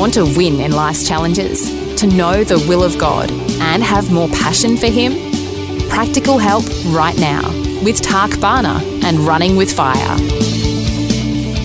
Want 0.00 0.14
to 0.14 0.24
win 0.24 0.60
in 0.60 0.72
life's 0.72 1.06
challenges? 1.06 1.68
To 1.96 2.06
know 2.06 2.42
the 2.42 2.58
will 2.66 2.82
of 2.82 2.96
God 2.96 3.30
and 3.60 3.82
have 3.82 4.10
more 4.10 4.28
passion 4.28 4.78
for 4.78 4.86
Him? 4.86 5.12
Practical 5.90 6.38
help 6.38 6.64
right 6.86 7.14
now 7.18 7.46
with 7.84 8.00
Tak 8.00 8.40
Bhana 8.40 8.80
and 9.04 9.18
Running 9.18 9.56
with 9.56 9.70
Fire. 9.70 10.16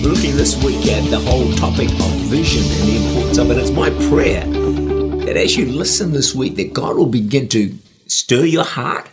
Looking 0.02 0.36
this 0.36 0.62
week 0.62 0.86
at 0.86 1.08
the 1.08 1.18
whole 1.18 1.50
topic 1.52 1.88
of 1.88 2.10
vision 2.28 2.62
and 2.62 2.88
the 2.90 3.06
importance 3.06 3.38
of 3.38 3.50
it. 3.50 3.56
It's 3.56 3.70
my 3.70 3.88
prayer 4.10 4.44
that 5.24 5.38
as 5.38 5.56
you 5.56 5.64
listen 5.64 6.12
this 6.12 6.34
week, 6.34 6.56
that 6.56 6.74
God 6.74 6.98
will 6.98 7.06
begin 7.06 7.48
to 7.48 7.74
stir 8.06 8.44
your 8.44 8.64
heart 8.64 9.08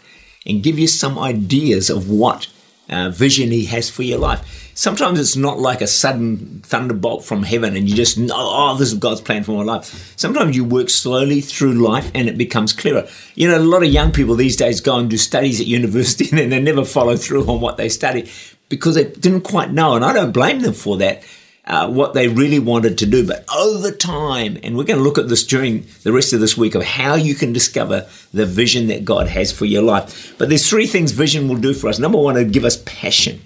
and 0.46 0.62
give 0.62 0.78
you 0.78 0.88
some 0.88 1.18
ideas 1.18 1.90
of 1.90 2.10
what 2.10 2.50
uh, 2.90 3.10
vision 3.10 3.52
He 3.52 3.66
has 3.66 3.90
for 3.90 4.04
your 4.04 4.20
life 4.20 4.64
sometimes 4.76 5.20
it's 5.20 5.36
not 5.36 5.60
like 5.60 5.82
a 5.82 5.88
sudden 5.88 6.62
thunderbolt 6.64 7.24
from 7.24 7.44
heaven 7.44 7.76
and 7.76 7.90
you 7.90 7.96
just 7.96 8.18
know, 8.18 8.34
oh, 8.36 8.76
this 8.78 8.92
is 8.92 8.98
God's 8.98 9.22
plan 9.22 9.44
for 9.44 9.58
my 9.58 9.64
life. 9.64 10.14
Sometimes 10.18 10.56
you 10.56 10.64
work 10.64 10.90
slowly 10.90 11.42
through 11.42 11.74
life 11.74 12.12
and 12.14 12.28
it 12.28 12.38
becomes 12.38 12.74
clearer. 12.74 13.08
You 13.36 13.48
know, 13.48 13.58
a 13.58 13.60
lot 13.60 13.84
of 13.84 13.90
young 13.90 14.12
people 14.12 14.36
these 14.36 14.56
days 14.56 14.82
go 14.82 14.98
and 14.98 15.10
do 15.10 15.18
studies 15.18 15.62
at 15.62 15.68
university 15.68 16.26
and 16.30 16.40
then 16.40 16.50
they 16.50 16.60
never 16.60 16.86
follow 16.86 17.16
through 17.16 17.48
on 17.48 17.62
what 17.62 17.78
they 17.78 17.90
study 17.90 18.30
because 18.70 18.96
they 18.96 19.06
didn't 19.06 19.42
quite 19.42 19.72
know. 19.72 19.96
And 19.96 20.04
I 20.04 20.14
don't 20.14 20.32
blame 20.32 20.62
them 20.62 20.74
for 20.74 20.98
that. 20.98 21.24
Uh, 21.66 21.90
what 21.90 22.14
they 22.14 22.28
really 22.28 22.60
wanted 22.60 22.98
to 22.98 23.06
do. 23.06 23.26
But 23.26 23.46
over 23.56 23.90
time, 23.90 24.58
and 24.64 24.76
we're 24.76 24.84
going 24.84 25.00
to 25.00 25.04
look 25.04 25.18
at 25.18 25.30
this 25.30 25.46
during 25.46 25.86
the 26.04 26.12
rest 26.12 26.34
of 26.34 26.42
this 26.42 26.58
week 26.58 26.76
of 26.76 26.84
how 26.84 27.16
you 27.16 27.36
can 27.36 27.54
discover 27.54 28.06
the 28.34 28.46
vision 28.46 28.88
that 28.88 29.06
God 29.06 29.30
has 29.30 29.54
for 29.54 29.64
your 29.64 29.82
life. 29.82 30.36
But 30.38 30.50
there's 30.50 30.68
three 30.70 30.88
things 30.88 31.14
vision 31.14 31.48
will 31.48 31.56
do 31.56 31.74
for 31.74 31.88
us. 31.88 32.00
Number 32.00 32.18
one, 32.18 32.36
it'll 32.36 32.52
give 32.52 32.66
us 32.66 32.84
passion 32.86 33.40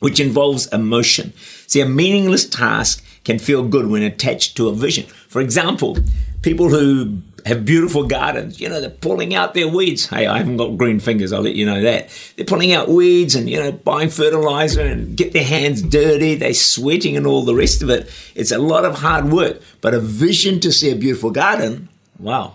which 0.00 0.18
involves 0.18 0.66
emotion. 0.68 1.32
See, 1.66 1.80
a 1.80 1.86
meaningless 1.86 2.48
task 2.48 3.04
can 3.24 3.38
feel 3.38 3.62
good 3.62 3.86
when 3.86 4.02
attached 4.02 4.56
to 4.56 4.68
a 4.68 4.74
vision. 4.74 5.06
For 5.28 5.40
example, 5.40 5.98
people 6.42 6.70
who 6.70 7.20
have 7.46 7.64
beautiful 7.64 8.06
gardens, 8.06 8.60
you 8.60 8.68
know, 8.68 8.80
they're 8.80 8.90
pulling 8.90 9.34
out 9.34 9.54
their 9.54 9.68
weeds. 9.68 10.06
Hey, 10.06 10.26
I 10.26 10.38
haven't 10.38 10.56
got 10.56 10.76
green 10.76 11.00
fingers, 11.00 11.32
I'll 11.32 11.42
let 11.42 11.54
you 11.54 11.66
know 11.66 11.82
that. 11.82 12.08
They're 12.36 12.46
pulling 12.46 12.72
out 12.72 12.88
weeds 12.88 13.34
and, 13.34 13.48
you 13.48 13.58
know, 13.58 13.72
buying 13.72 14.10
fertilizer 14.10 14.82
and 14.82 15.16
get 15.16 15.32
their 15.32 15.44
hands 15.44 15.82
dirty, 15.82 16.34
they're 16.34 16.54
sweating 16.54 17.16
and 17.16 17.26
all 17.26 17.44
the 17.44 17.54
rest 17.54 17.82
of 17.82 17.90
it. 17.90 18.10
It's 18.34 18.52
a 18.52 18.58
lot 18.58 18.84
of 18.84 18.96
hard 18.96 19.32
work, 19.32 19.60
but 19.80 19.94
a 19.94 20.00
vision 20.00 20.60
to 20.60 20.72
see 20.72 20.90
a 20.90 20.96
beautiful 20.96 21.30
garden, 21.30 21.88
wow. 22.18 22.54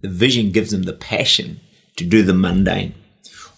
The 0.00 0.08
vision 0.08 0.52
gives 0.52 0.70
them 0.70 0.84
the 0.84 0.92
passion 0.92 1.60
to 1.96 2.04
do 2.04 2.22
the 2.22 2.34
mundane. 2.34 2.94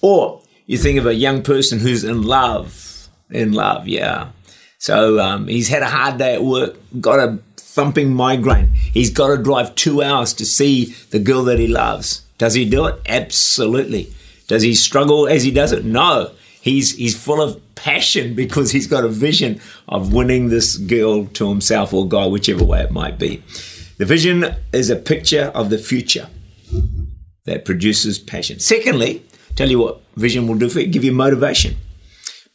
Or 0.00 0.42
you 0.66 0.78
think 0.78 0.98
of 0.98 1.06
a 1.06 1.14
young 1.14 1.42
person 1.42 1.78
who's 1.78 2.04
in 2.04 2.22
love, 2.22 3.08
in 3.30 3.52
love, 3.52 3.86
yeah. 3.86 4.30
So 4.78 5.20
um, 5.20 5.46
he's 5.46 5.68
had 5.68 5.82
a 5.82 5.88
hard 5.90 6.16
day 6.16 6.34
at 6.34 6.42
work, 6.42 6.76
got 7.00 7.18
a 7.18 7.38
thumping 7.74 8.14
migraine. 8.14 8.72
He's 8.72 9.10
got 9.10 9.28
to 9.28 9.42
drive 9.42 9.74
two 9.74 10.02
hours 10.02 10.32
to 10.34 10.44
see 10.44 10.86
the 11.10 11.18
girl 11.18 11.44
that 11.44 11.58
he 11.58 11.66
loves. 11.66 12.22
Does 12.38 12.54
he 12.54 12.68
do 12.68 12.86
it? 12.86 13.00
Absolutely. 13.06 14.12
Does 14.48 14.62
he 14.62 14.74
struggle 14.74 15.28
as 15.28 15.42
he 15.42 15.50
does 15.50 15.72
it? 15.72 15.84
No. 15.84 16.32
He's 16.60 16.96
he's 16.96 17.20
full 17.20 17.40
of 17.40 17.60
passion 17.74 18.34
because 18.34 18.70
he's 18.72 18.86
got 18.86 19.04
a 19.04 19.08
vision 19.08 19.60
of 19.88 20.12
winning 20.12 20.48
this 20.48 20.76
girl 20.76 21.26
to 21.26 21.48
himself 21.48 21.94
or 21.94 22.06
God, 22.06 22.32
whichever 22.32 22.64
way 22.64 22.82
it 22.82 22.90
might 22.90 23.18
be. 23.18 23.42
The 23.98 24.04
vision 24.04 24.56
is 24.72 24.90
a 24.90 24.96
picture 24.96 25.52
of 25.54 25.70
the 25.70 25.78
future 25.78 26.28
that 27.44 27.64
produces 27.64 28.18
passion. 28.18 28.60
Secondly, 28.60 29.22
Tell 29.56 29.68
you 29.68 29.78
what 29.78 30.00
vision 30.16 30.46
will 30.46 30.54
do 30.56 30.68
for 30.68 30.80
you, 30.80 30.86
give 30.86 31.04
you 31.04 31.12
motivation. 31.12 31.76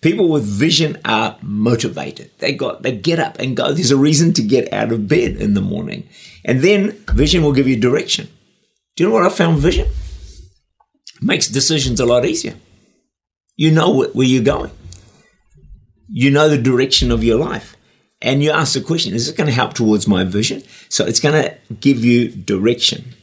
People 0.05 0.29
with 0.29 0.43
vision 0.43 0.99
are 1.03 1.35
motivated. 1.41 2.29
They 2.37 2.53
got 2.53 2.83
they 2.83 2.95
get 2.95 3.17
up 3.17 3.39
and 3.39 3.57
go. 3.57 3.73
There's 3.73 3.89
a 3.89 3.97
reason 3.97 4.33
to 4.33 4.43
get 4.43 4.71
out 4.71 4.91
of 4.91 5.07
bed 5.07 5.37
in 5.37 5.55
the 5.55 5.61
morning. 5.61 6.07
And 6.43 6.61
then 6.61 6.91
vision 7.13 7.41
will 7.41 7.53
give 7.53 7.67
you 7.67 7.75
direction. 7.75 8.27
Do 8.95 9.03
you 9.03 9.09
know 9.09 9.15
what 9.15 9.25
I 9.25 9.29
found 9.29 9.57
vision? 9.57 9.87
makes 11.21 11.47
decisions 11.47 11.99
a 11.99 12.05
lot 12.05 12.23
easier. 12.23 12.53
You 13.55 13.71
know 13.71 14.05
where 14.05 14.27
you're 14.27 14.43
going. 14.43 14.69
You 16.07 16.29
know 16.29 16.49
the 16.49 16.59
direction 16.59 17.09
of 17.09 17.23
your 17.23 17.39
life. 17.39 17.75
And 18.21 18.43
you 18.43 18.51
ask 18.51 18.75
the 18.75 18.81
question, 18.81 19.15
is 19.15 19.27
it 19.27 19.35
going 19.35 19.47
to 19.47 19.53
help 19.53 19.73
towards 19.73 20.07
my 20.07 20.23
vision? 20.23 20.61
So 20.87 21.03
it's 21.03 21.19
going 21.19 21.41
to 21.41 21.57
give 21.73 22.05
you 22.05 22.29
direction. 22.29 23.15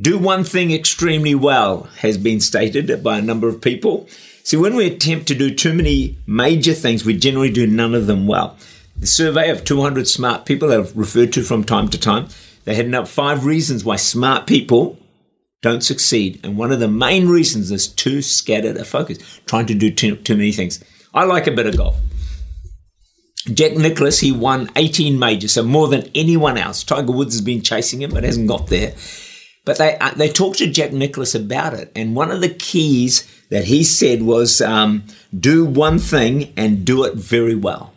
Do 0.00 0.18
one 0.18 0.44
thing 0.44 0.72
extremely 0.72 1.34
well 1.34 1.82
has 1.98 2.16
been 2.16 2.40
stated 2.40 3.04
by 3.04 3.18
a 3.18 3.22
number 3.22 3.46
of 3.46 3.60
people. 3.60 4.08
See, 4.44 4.56
when 4.56 4.74
we 4.74 4.86
attempt 4.86 5.28
to 5.28 5.34
do 5.34 5.54
too 5.54 5.72
many 5.72 6.18
major 6.26 6.74
things, 6.74 7.04
we 7.04 7.16
generally 7.16 7.50
do 7.50 7.66
none 7.66 7.94
of 7.94 8.06
them 8.06 8.26
well. 8.26 8.56
The 8.96 9.06
survey 9.06 9.50
of 9.50 9.64
200 9.64 10.08
smart 10.08 10.46
people 10.46 10.72
I've 10.72 10.96
referred 10.96 11.32
to 11.34 11.42
from 11.42 11.64
time 11.64 11.88
to 11.88 11.98
time, 11.98 12.28
they 12.64 12.74
had 12.74 12.92
up 12.94 13.08
five 13.08 13.44
reasons 13.44 13.84
why 13.84 13.96
smart 13.96 14.46
people 14.46 14.98
don't 15.62 15.82
succeed. 15.82 16.40
And 16.44 16.56
one 16.56 16.72
of 16.72 16.80
the 16.80 16.88
main 16.88 17.28
reasons 17.28 17.70
is 17.70 17.88
too 17.88 18.20
scattered 18.20 18.76
a 18.76 18.84
focus, 18.84 19.18
trying 19.46 19.66
to 19.66 19.74
do 19.74 19.90
too, 19.90 20.16
too 20.16 20.36
many 20.36 20.52
things. 20.52 20.82
I 21.14 21.24
like 21.24 21.46
a 21.46 21.52
bit 21.52 21.66
of 21.66 21.76
golf. 21.76 21.96
Jack 23.52 23.76
Nicklaus, 23.76 24.20
he 24.20 24.30
won 24.30 24.70
18 24.76 25.18
majors, 25.18 25.52
so 25.52 25.62
more 25.62 25.88
than 25.88 26.08
anyone 26.14 26.56
else. 26.56 26.84
Tiger 26.84 27.12
Woods 27.12 27.34
has 27.34 27.40
been 27.40 27.62
chasing 27.62 28.02
him, 28.02 28.10
but 28.10 28.22
hasn't 28.22 28.48
got 28.48 28.68
there. 28.68 28.94
But 29.64 29.78
they 29.78 29.96
uh, 29.98 30.12
they 30.14 30.28
talked 30.28 30.58
to 30.58 30.66
Jack 30.66 30.92
Nicklaus 30.92 31.34
about 31.34 31.74
it, 31.74 31.92
and 31.94 32.16
one 32.16 32.30
of 32.30 32.40
the 32.40 32.48
keys 32.48 33.28
that 33.48 33.64
he 33.64 33.84
said 33.84 34.22
was 34.22 34.60
um, 34.60 35.04
do 35.38 35.64
one 35.64 35.98
thing 35.98 36.52
and 36.56 36.84
do 36.84 37.04
it 37.04 37.14
very 37.14 37.54
well. 37.54 37.92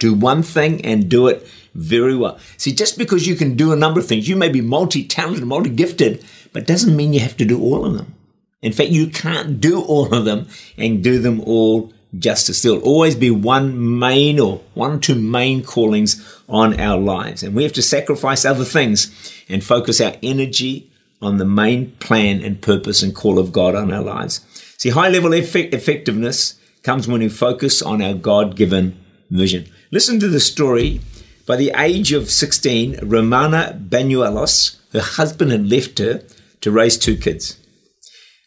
Do 0.00 0.14
one 0.14 0.42
thing 0.42 0.84
and 0.84 1.08
do 1.08 1.28
it 1.28 1.46
very 1.74 2.16
well. 2.16 2.38
See, 2.56 2.72
just 2.72 2.96
because 2.98 3.26
you 3.26 3.34
can 3.34 3.56
do 3.56 3.72
a 3.72 3.76
number 3.76 4.00
of 4.00 4.06
things, 4.06 4.28
you 4.28 4.36
may 4.36 4.48
be 4.48 4.60
multi-talented, 4.60 5.44
multi-gifted, 5.44 6.24
but 6.52 6.66
doesn't 6.66 6.96
mean 6.96 7.12
you 7.12 7.20
have 7.20 7.36
to 7.38 7.44
do 7.44 7.60
all 7.60 7.84
of 7.84 7.94
them. 7.94 8.14
In 8.62 8.72
fact, 8.72 8.90
you 8.90 9.08
can't 9.08 9.60
do 9.60 9.82
all 9.82 10.14
of 10.14 10.24
them 10.24 10.48
and 10.78 11.02
do 11.02 11.18
them 11.18 11.40
all 11.40 11.92
justice. 12.18 12.62
There'll 12.62 12.80
always 12.80 13.14
be 13.14 13.30
one 13.30 13.98
main 13.98 14.38
or 14.38 14.62
one 14.74 14.92
or 14.92 14.98
two 14.98 15.14
main 15.14 15.62
callings 15.62 16.40
on 16.48 16.78
our 16.80 16.98
lives. 16.98 17.42
And 17.42 17.54
we 17.54 17.62
have 17.62 17.72
to 17.74 17.82
sacrifice 17.82 18.44
other 18.44 18.64
things 18.64 19.12
and 19.48 19.62
focus 19.62 20.00
our 20.00 20.14
energy 20.22 20.90
on 21.20 21.38
the 21.38 21.44
main 21.44 21.92
plan 21.92 22.42
and 22.42 22.60
purpose 22.60 23.02
and 23.02 23.14
call 23.14 23.38
of 23.38 23.52
God 23.52 23.74
on 23.74 23.92
our 23.92 24.02
lives. 24.02 24.40
See, 24.78 24.90
high 24.90 25.08
level 25.08 25.32
effect- 25.32 25.74
effectiveness 25.74 26.58
comes 26.82 27.08
when 27.08 27.20
we 27.20 27.28
focus 27.28 27.80
on 27.80 28.02
our 28.02 28.14
God 28.14 28.56
given 28.56 28.98
vision. 29.30 29.66
Listen 29.90 30.20
to 30.20 30.28
the 30.28 30.40
story. 30.40 31.00
By 31.46 31.56
the 31.56 31.72
age 31.76 32.12
of 32.12 32.30
16, 32.30 33.00
Romana 33.02 33.78
Banuelos, 33.78 34.78
her 34.92 35.00
husband 35.00 35.50
had 35.50 35.68
left 35.68 35.98
her 35.98 36.22
to 36.62 36.70
raise 36.70 36.96
two 36.96 37.16
kids. 37.16 37.58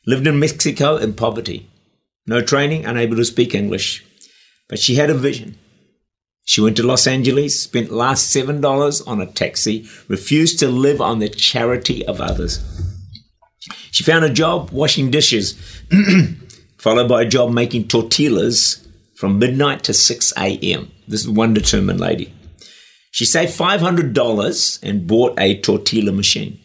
Lived 0.06 0.26
in 0.26 0.40
Mexico 0.40 0.96
in 0.96 1.14
poverty. 1.14 1.70
No 2.28 2.42
training, 2.42 2.86
unable 2.86 3.16
to 3.16 3.26
speak 3.26 3.56
English. 3.56 4.06
But 4.68 4.80
she 4.80 4.96
had 4.96 5.10
a 5.10 5.14
vision. 5.14 5.58
She 6.44 6.62
went 6.62 6.78
to 6.78 6.84
Los 6.84 7.08
Angeles, 7.08 7.60
spent 7.60 7.92
last 7.92 8.34
$7 8.36 9.08
on 9.08 9.22
a 9.22 9.26
taxi, 9.26 9.88
refused 10.08 10.60
to 10.60 10.68
live 10.68 11.02
on 11.02 11.20
the 11.20 11.30
charity 11.30 12.06
of 12.06 12.22
others. 12.22 12.64
She 13.92 14.04
found 14.04 14.26
a 14.26 14.30
job 14.30 14.70
washing 14.72 15.10
dishes, 15.10 15.56
followed 16.78 17.10
by 17.10 17.24
a 17.24 17.28
job 17.28 17.52
making 17.52 17.88
tortillas 17.88 18.88
from 19.16 19.40
midnight 19.40 19.84
to 19.86 19.94
6 19.94 20.34
a.m. 20.38 20.92
This 21.08 21.22
is 21.22 21.30
one 21.30 21.54
determined 21.54 22.00
lady. 22.00 22.34
She 23.12 23.26
saved 23.26 23.58
$500 23.58 24.84
and 24.84 25.08
bought 25.08 25.40
a 25.40 25.60
tortilla 25.60 26.12
machine. 26.12 26.60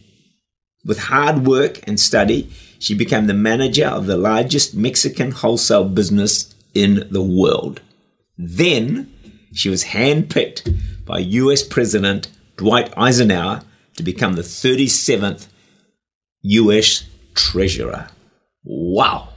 With 0.84 0.98
hard 0.98 1.46
work 1.46 1.80
and 1.88 1.98
study, 1.98 2.52
she 2.82 2.94
became 2.94 3.28
the 3.28 3.34
manager 3.34 3.86
of 3.86 4.06
the 4.06 4.16
largest 4.16 4.74
Mexican 4.74 5.30
wholesale 5.30 5.88
business 5.88 6.52
in 6.74 7.06
the 7.12 7.22
world. 7.22 7.80
Then 8.36 9.08
she 9.54 9.68
was 9.68 9.84
handpicked 9.84 11.06
by 11.06 11.20
US 11.20 11.62
President 11.62 12.28
Dwight 12.56 12.92
Eisenhower 12.96 13.62
to 13.96 14.02
become 14.02 14.32
the 14.32 14.42
37th 14.42 15.46
US 16.42 17.04
Treasurer. 17.34 18.08
Wow! 18.64 19.28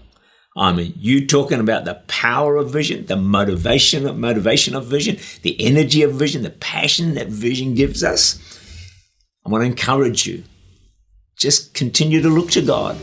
I 0.57 0.71
mean, 0.73 0.95
you 0.97 1.27
talking 1.27 1.59
about 1.59 1.85
the 1.85 2.01
power 2.07 2.55
of 2.55 2.71
vision, 2.71 3.05
the 3.05 3.15
motivation 3.15 4.07
of 4.07 4.17
motivation 4.17 4.73
of 4.73 4.87
vision, 4.87 5.17
the 5.43 5.55
energy 5.63 6.01
of 6.01 6.13
vision, 6.13 6.41
the 6.41 6.49
passion 6.49 7.13
that 7.13 7.27
vision 7.27 7.75
gives 7.75 8.03
us. 8.03 8.39
I 9.45 9.51
want 9.51 9.61
to 9.61 9.67
encourage 9.67 10.25
you. 10.25 10.43
Just 11.37 11.75
continue 11.75 12.21
to 12.21 12.29
look 12.29 12.49
to 12.51 12.61
God, 12.61 12.97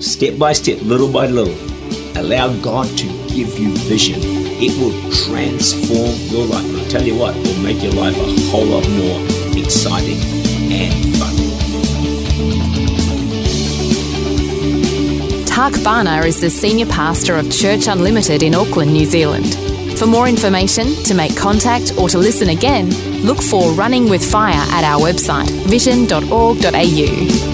step 0.00 0.38
by 0.38 0.52
step, 0.52 0.80
little 0.82 1.10
by 1.10 1.26
little. 1.26 1.54
Allow 2.16 2.52
God 2.60 2.86
to 2.98 3.06
give 3.28 3.58
you 3.58 3.70
vision. 3.88 4.20
It 4.22 4.76
will 4.78 4.92
transform 5.10 6.14
your 6.30 6.46
life. 6.46 6.64
And 6.64 6.76
I 6.80 6.84
tell 6.88 7.02
you 7.02 7.16
what, 7.16 7.36
it 7.36 7.46
will 7.46 7.62
make 7.62 7.82
your 7.82 7.92
life 7.92 8.16
a 8.16 8.50
whole 8.50 8.64
lot 8.66 8.88
more 8.90 9.20
exciting 9.58 10.18
and 10.72 11.16
fun. 11.16 11.34
Tak 15.46 15.72
Bhana 15.84 16.24
is 16.24 16.40
the 16.40 16.50
Senior 16.50 16.86
Pastor 16.86 17.36
of 17.36 17.50
Church 17.50 17.86
Unlimited 17.86 18.42
in 18.42 18.54
Auckland, 18.54 18.92
New 18.92 19.06
Zealand. 19.06 19.56
For 19.98 20.06
more 20.06 20.28
information, 20.28 20.86
to 21.04 21.14
make 21.14 21.36
contact, 21.36 21.92
or 21.96 22.08
to 22.08 22.18
listen 22.18 22.48
again, 22.48 22.90
look 23.22 23.40
for 23.40 23.70
Running 23.72 24.10
with 24.10 24.28
Fire 24.28 24.64
at 24.70 24.82
our 24.82 25.00
website, 25.00 25.48
vision.org.au. 25.68 27.53